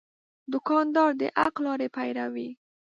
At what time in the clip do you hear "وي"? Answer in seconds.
2.33-2.49